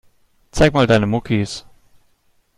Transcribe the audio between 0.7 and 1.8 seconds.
mal deine Muckis.